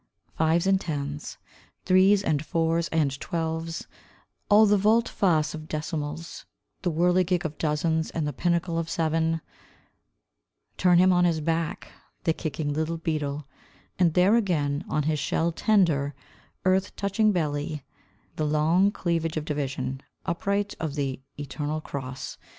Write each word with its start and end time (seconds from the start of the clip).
Fives, 0.35 0.65
and 0.65 0.81
tens, 0.81 1.37
Threes 1.85 2.23
and 2.23 2.43
fours 2.43 2.87
and 2.87 3.19
twelves, 3.19 3.85
All 4.49 4.65
the 4.65 4.75
volte 4.75 5.07
face 5.07 5.53
of 5.53 5.67
decimals, 5.67 6.43
The 6.81 6.89
whirligig 6.91 7.45
of 7.45 7.59
dozens 7.59 8.09
and 8.09 8.25
the 8.25 8.33
pinnacle 8.33 8.79
of 8.79 8.89
seven, 8.89 9.41
Turn 10.75 10.97
him 10.97 11.13
on 11.13 11.25
his 11.25 11.39
back, 11.39 11.91
The 12.23 12.33
kicking 12.33 12.73
little 12.73 12.97
beetle, 12.97 13.45
And 13.99 14.15
there 14.15 14.35
again, 14.35 14.83
on 14.89 15.03
his 15.03 15.19
shell 15.19 15.51
tender, 15.51 16.15
earth 16.65 16.95
touching 16.95 17.31
belly, 17.31 17.83
The 18.37 18.45
long 18.47 18.89
cleavage 18.91 19.37
of 19.37 19.45
division, 19.45 20.01
upright 20.25 20.73
of 20.79 20.95
the 20.95 21.21
eternal 21.39 21.79
cross. 21.79 22.39